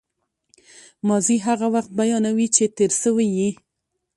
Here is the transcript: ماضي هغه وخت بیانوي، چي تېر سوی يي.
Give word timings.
ماضي 1.07 1.37
هغه 1.47 1.67
وخت 1.75 1.91
بیانوي، 1.99 2.47
چي 2.55 2.63
تېر 2.77 2.91
سوی 3.01 3.27
يي. 3.37 3.49